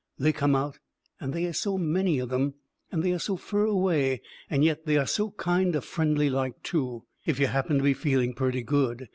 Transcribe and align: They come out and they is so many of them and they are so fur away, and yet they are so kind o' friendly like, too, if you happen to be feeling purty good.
They 0.17 0.33
come 0.33 0.55
out 0.55 0.79
and 1.19 1.31
they 1.31 1.43
is 1.45 1.59
so 1.59 1.77
many 1.77 2.17
of 2.17 2.29
them 2.29 2.55
and 2.91 3.03
they 3.03 3.11
are 3.13 3.19
so 3.19 3.37
fur 3.37 3.65
away, 3.65 4.23
and 4.49 4.63
yet 4.63 4.87
they 4.87 4.97
are 4.97 5.05
so 5.05 5.29
kind 5.29 5.75
o' 5.75 5.81
friendly 5.81 6.27
like, 6.27 6.63
too, 6.63 7.05
if 7.27 7.39
you 7.39 7.45
happen 7.45 7.77
to 7.77 7.83
be 7.83 7.93
feeling 7.93 8.33
purty 8.33 8.63
good. 8.63 9.09